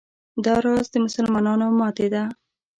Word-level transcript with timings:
دا 0.45 0.55
راز 0.65 0.85
د 0.93 0.95
مسلمانانو 1.05 1.65
ماتې 1.79 2.07
ده. 2.13 2.23